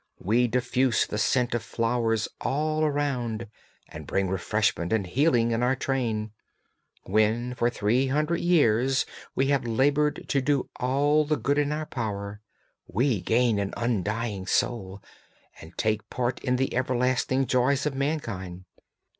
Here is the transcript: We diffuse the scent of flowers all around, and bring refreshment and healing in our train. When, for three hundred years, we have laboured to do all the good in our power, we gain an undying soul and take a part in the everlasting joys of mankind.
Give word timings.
We 0.17 0.47
diffuse 0.47 1.05
the 1.05 1.19
scent 1.19 1.53
of 1.53 1.61
flowers 1.61 2.27
all 2.39 2.83
around, 2.83 3.45
and 3.87 4.07
bring 4.07 4.29
refreshment 4.29 4.91
and 4.91 5.05
healing 5.05 5.51
in 5.51 5.61
our 5.61 5.75
train. 5.75 6.31
When, 7.03 7.53
for 7.53 7.69
three 7.69 8.07
hundred 8.07 8.39
years, 8.39 9.05
we 9.35 9.49
have 9.49 9.67
laboured 9.67 10.25
to 10.29 10.41
do 10.41 10.67
all 10.77 11.23
the 11.23 11.37
good 11.37 11.59
in 11.59 11.71
our 11.71 11.85
power, 11.85 12.41
we 12.87 13.21
gain 13.21 13.59
an 13.59 13.75
undying 13.77 14.47
soul 14.47 15.03
and 15.61 15.77
take 15.77 16.01
a 16.01 16.05
part 16.05 16.43
in 16.43 16.55
the 16.55 16.73
everlasting 16.75 17.45
joys 17.45 17.85
of 17.85 17.93
mankind. 17.93 18.65